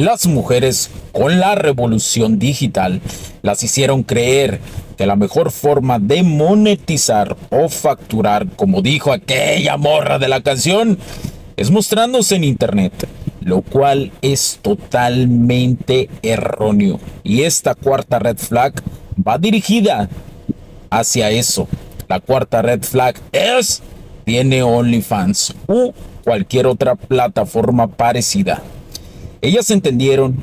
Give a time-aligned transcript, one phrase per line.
[0.00, 3.02] Las mujeres con la revolución digital
[3.42, 4.58] las hicieron creer
[4.96, 10.96] que la mejor forma de monetizar o facturar, como dijo aquella morra de la canción,
[11.58, 12.94] es mostrándose en internet,
[13.42, 16.98] lo cual es totalmente erróneo.
[17.22, 18.72] Y esta cuarta red flag
[19.18, 20.08] va dirigida
[20.88, 21.68] hacia eso.
[22.08, 23.82] La cuarta red flag es
[24.24, 25.92] tiene OnlyFans u
[26.24, 28.62] cualquier otra plataforma parecida.
[29.42, 30.36] Ellas entendieron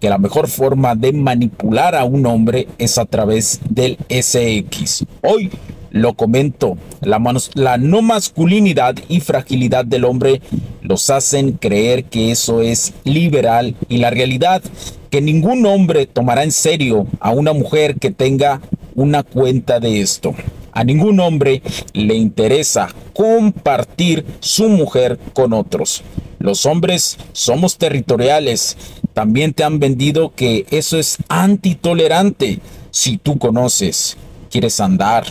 [0.00, 5.04] que la mejor forma de manipular a un hombre es a través del SX.
[5.22, 5.50] Hoy
[5.90, 7.20] lo comento, la,
[7.54, 10.40] la, no masculinidad y fragilidad del hombre
[10.82, 14.62] los hacen creer que eso es liberal y la realidad
[15.10, 18.60] que ningún hombre tomará en serio a una mujer que tenga
[18.94, 20.34] una cuenta de esto.
[20.72, 21.62] A ningún hombre
[21.92, 26.02] le interesa compartir su mujer con otros.
[26.44, 28.76] Los hombres somos territoriales.
[29.14, 32.60] También te han vendido que eso es antitolerante.
[32.90, 34.18] Si tú conoces,
[34.50, 35.24] quieres andar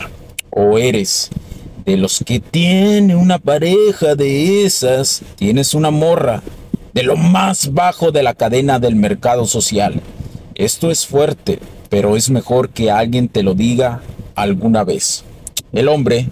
[0.49, 1.29] o eres
[1.85, 6.41] de los que tiene una pareja de esas, tienes una morra
[6.93, 10.01] de lo más bajo de la cadena del mercado social.
[10.55, 11.59] Esto es fuerte,
[11.89, 14.01] pero es mejor que alguien te lo diga
[14.33, 15.23] alguna vez.
[15.73, 16.29] El hombre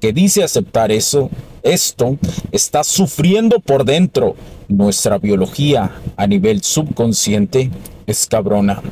[0.00, 1.28] que dice aceptar eso
[1.62, 2.18] esto
[2.52, 4.36] está sufriendo por dentro.
[4.68, 7.70] Nuestra biología a nivel subconsciente
[8.06, 8.82] es cabrona.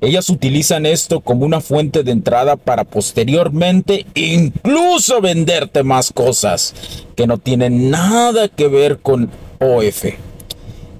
[0.00, 6.74] Ellas utilizan esto como una fuente de entrada para posteriormente incluso venderte más cosas
[7.14, 10.04] que no tienen nada que ver con OF.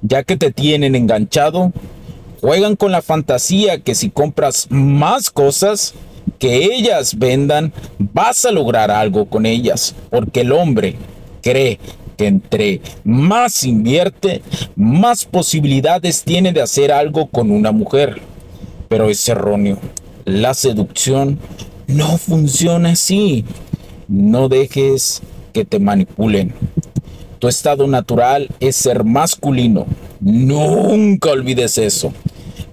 [0.01, 1.71] Ya que te tienen enganchado,
[2.41, 5.93] juegan con la fantasía que si compras más cosas,
[6.39, 10.95] que ellas vendan, vas a lograr algo con ellas, porque el hombre
[11.41, 11.79] cree
[12.17, 14.41] que entre más invierte,
[14.75, 18.19] más posibilidades tiene de hacer algo con una mujer.
[18.89, 19.77] Pero es erróneo.
[20.25, 21.39] La seducción
[21.87, 23.45] no funciona así.
[24.07, 25.21] No dejes
[25.53, 26.53] que te manipulen.
[27.39, 29.85] Tu estado natural es ser masculino.
[30.19, 32.13] Nunca olvides eso.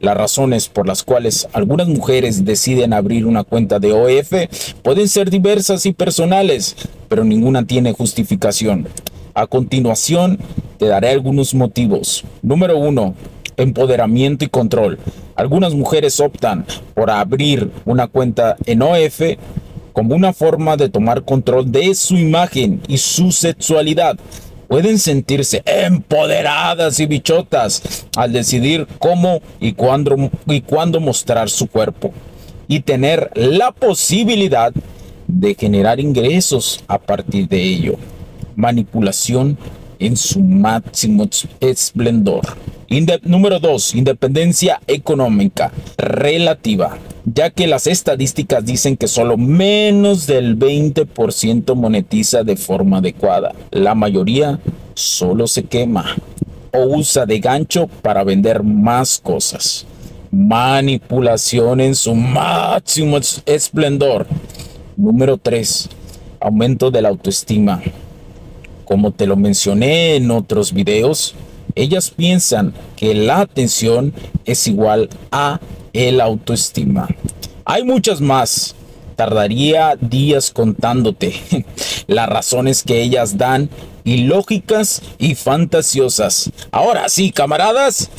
[0.05, 4.35] Las razones por las cuales algunas mujeres deciden abrir una cuenta de OF
[4.83, 6.77] pueden ser diversas y personales,
[7.09, 8.87] pero ninguna tiene justificación.
[9.33, 10.39] A continuación,
[10.77, 12.23] te daré algunos motivos.
[12.43, 13.15] Número 1.
[13.57, 14.99] Empoderamiento y control.
[15.37, 19.23] Algunas mujeres optan por abrir una cuenta en OF
[19.95, 24.19] como una forma de tomar control de su imagen y su sexualidad
[24.75, 32.13] pueden sentirse empoderadas y bichotas al decidir cómo y cuándo, y cuándo mostrar su cuerpo
[32.67, 34.73] y tener la posibilidad
[35.29, 37.95] de generar ingresos a partir de ello.
[38.57, 39.57] Manipulación
[40.01, 41.29] en su máximo
[41.61, 42.43] esplendor.
[43.23, 43.95] número 2.
[43.95, 52.57] Independencia económica relativa ya que las estadísticas dicen que solo menos del 20% monetiza de
[52.57, 53.55] forma adecuada.
[53.71, 54.59] La mayoría
[54.95, 56.17] solo se quema
[56.73, 59.87] o usa de gancho para vender más cosas.
[60.31, 64.27] Manipulación en su máximo esplendor.
[64.97, 65.89] Número 3.
[66.41, 67.81] Aumento de la autoestima.
[68.85, 71.35] Como te lo mencioné en otros videos,
[71.75, 74.13] ellas piensan que la atención
[74.45, 75.61] es igual a
[75.95, 77.09] el autoestima.
[77.65, 78.75] Hay muchas más.
[79.17, 81.35] Tardaría días contándote
[82.09, 83.71] las razones que ellas dan,
[84.03, 86.51] ilógicas y fantasiosas.
[86.71, 88.11] Ahora sí, camaradas,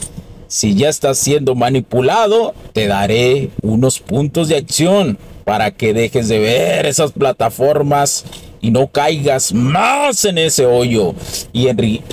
[0.47, 6.39] Si ya estás siendo manipulado, te daré unos puntos de acción para que dejes de
[6.39, 8.25] ver esas plataformas
[8.61, 11.13] y no caigas más en ese hoyo
[11.51, 11.67] y,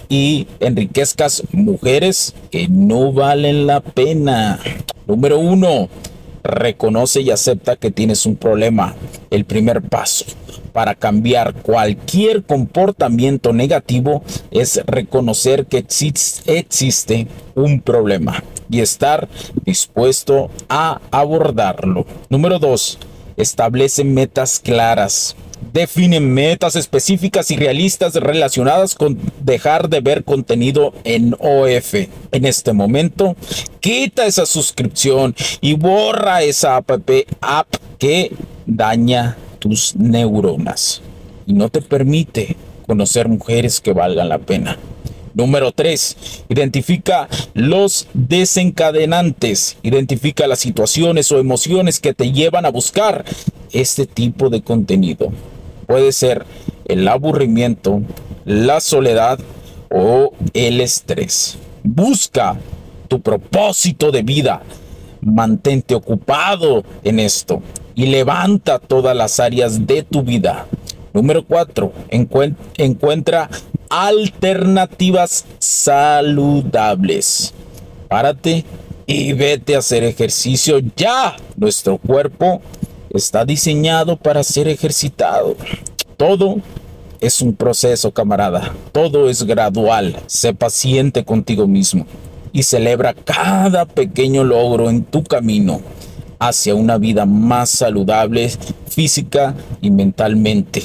[0.09, 4.59] y enriquezcas mujeres que no valen la pena.
[5.07, 5.89] Número uno,
[6.43, 8.95] reconoce y acepta que tienes un problema.
[9.31, 10.25] El primer paso
[10.73, 19.29] para cambiar cualquier comportamiento negativo es reconocer que existe un problema y estar
[19.65, 22.07] dispuesto a abordarlo.
[22.31, 22.99] Número dos,
[23.37, 25.37] establece metas claras.
[25.73, 31.95] Define metas específicas y realistas relacionadas con dejar de ver contenido en OF.
[32.31, 33.37] En este momento,
[33.81, 38.33] quita esa suscripción y borra esa app, que
[38.67, 41.01] daña tus neuronas
[41.47, 44.77] y no te permite conocer mujeres que valgan la pena.
[45.35, 46.45] Número 3.
[46.51, 49.79] Identifica los desencadenantes.
[49.83, 53.25] Identifica las situaciones o emociones que te llevan a buscar
[53.73, 55.33] este tipo de contenido.
[55.93, 56.47] Puede ser
[56.87, 58.01] el aburrimiento,
[58.47, 59.39] la soledad
[59.91, 61.59] o el estrés.
[61.85, 62.57] Busca
[63.09, 64.63] tu propósito de vida.
[65.21, 67.63] Mantente ocupado en esto
[67.95, 70.67] y levanta todas las áreas de tu vida.
[71.13, 71.93] Número 4.
[72.79, 73.51] encuentra
[73.91, 77.53] alternativas saludables.
[78.09, 78.65] Párate
[79.05, 81.37] y vete a hacer ejercicio ya.
[81.59, 82.63] Nuestro cuerpo
[83.13, 85.57] está diseñado para ser ejercitado.
[86.17, 86.57] Todo
[87.21, 88.75] es un proceso, camarada.
[88.93, 90.17] Todo es gradual.
[90.27, 92.07] Sé paciente contigo mismo
[92.53, 95.81] y celebra cada pequeño logro en tu camino
[96.39, 98.51] hacia una vida más saludable
[98.89, 100.83] física y mentalmente.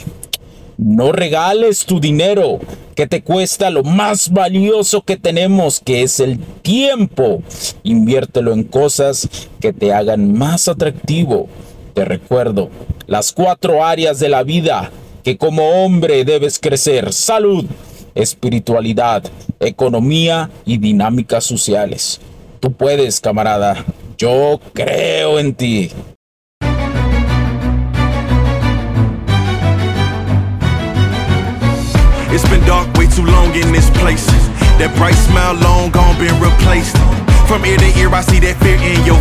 [0.77, 2.59] No regales tu dinero
[2.93, 7.41] que te cuesta lo más valioso que tenemos, que es el tiempo.
[7.83, 9.27] Inviértelo en cosas
[9.59, 11.47] que te hagan más atractivo.
[11.97, 12.69] Te recuerdo
[13.07, 14.91] las cuatro áreas de la vida
[15.23, 17.11] que como hombre debes crecer.
[17.11, 17.65] Salud,
[18.13, 19.23] espiritualidad,
[19.59, 22.21] economía y dinámicas sociales.
[22.59, 23.83] Tú puedes, camarada.
[24.15, 25.89] Yo creo en ti.
[32.31, 34.27] It's been dark way too long in this place.
[34.77, 36.95] That bright smile long gone been replaced.
[37.47, 39.19] From ear to ear, I see that fear in your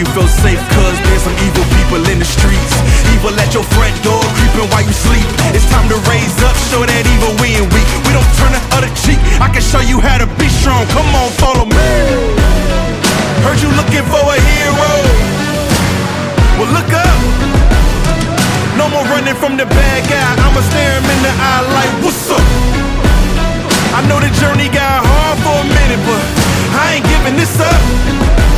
[0.00, 2.72] you feel safe, cause there's some evil people in the streets.
[3.12, 5.28] Evil at your front door, creeping while you sleep.
[5.52, 7.84] It's time to raise up, show that evil we ain't weak.
[8.08, 9.20] We don't turn the other cheek.
[9.44, 10.88] I can show you how to be strong.
[10.96, 11.92] Come on, follow me.
[13.44, 14.90] Heard you looking for a hero.
[16.56, 17.18] Well, look up.
[18.80, 20.30] No more running from the bad guy.
[20.40, 22.40] I'ma stare him in the eye like, what's up?
[23.92, 26.24] I know the journey got hard for a minute, but
[26.72, 28.49] I ain't giving this up.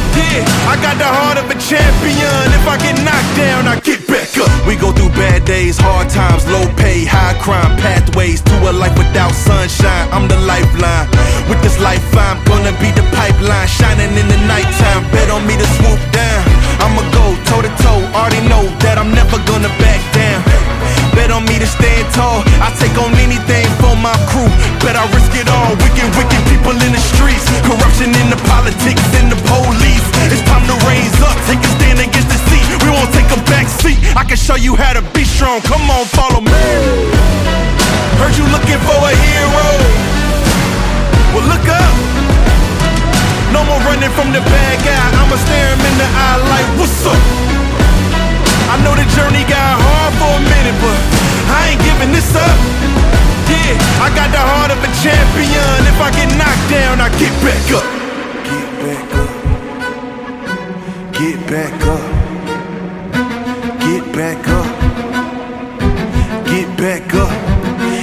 [0.69, 2.45] I got the heart of a champion.
[2.57, 4.51] If I get knocked down, I get back up.
[4.67, 8.97] We go through bad days, hard times, low pay, high crime, pathways to a life
[8.97, 10.09] without sunshine.
[10.15, 11.09] I'm the lifeline.
[11.51, 15.03] With this life, I'm gonna be the pipeline, shining in the nighttime.
[15.13, 16.43] Bet on me to swoop down.
[16.81, 18.03] I'ma go toe to toe.
[18.17, 20.41] Already know that I'm never gonna back down.
[21.15, 22.41] Bet on me to stand tall.
[22.65, 24.49] I take on anything for my crew.
[24.81, 25.77] Bet I risk it all.
[25.77, 27.45] Wicked, wicked people in the streets.
[27.69, 29.05] Corruption in the politics
[34.63, 35.61] you how to be strong.
[35.63, 36.67] Come on, follow me.
[38.23, 39.67] Heard you looking for a hero.
[41.35, 41.95] Well, look up.
[43.51, 45.03] No more running from the bad guy.
[45.19, 47.72] I'ma stare him in the eye like, what's up?